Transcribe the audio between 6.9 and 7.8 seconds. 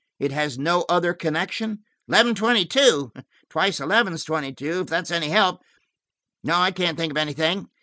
think of anything.